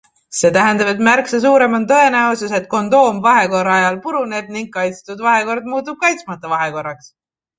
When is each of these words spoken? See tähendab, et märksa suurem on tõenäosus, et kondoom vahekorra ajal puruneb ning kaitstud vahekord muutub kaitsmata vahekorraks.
See 0.35 0.49
tähendab, 0.53 0.87
et 0.93 1.01
märksa 1.07 1.39
suurem 1.43 1.75
on 1.79 1.83
tõenäosus, 1.91 2.55
et 2.59 2.65
kondoom 2.71 3.19
vahekorra 3.27 3.77
ajal 3.81 3.99
puruneb 4.07 4.49
ning 4.57 4.71
kaitstud 4.77 5.23
vahekord 5.29 5.71
muutub 5.75 6.03
kaitsmata 6.07 6.53
vahekorraks. 6.57 7.13